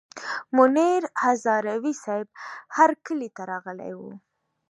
[0.57, 2.27] منیر هزاروي صیب
[2.77, 4.15] هرکلي ته راغلي ول.